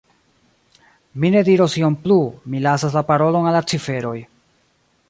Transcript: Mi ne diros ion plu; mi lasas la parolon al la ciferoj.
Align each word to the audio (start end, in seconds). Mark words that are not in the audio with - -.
Mi 1.25 1.31
ne 1.35 1.43
diros 1.49 1.75
ion 1.81 1.99
plu; 2.07 2.17
mi 2.55 2.63
lasas 2.65 2.99
la 3.01 3.05
parolon 3.13 3.53
al 3.53 3.57
la 3.61 3.65
ciferoj. 3.75 4.19